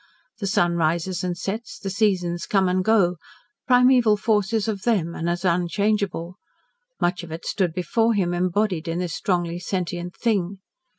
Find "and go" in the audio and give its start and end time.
2.67-3.17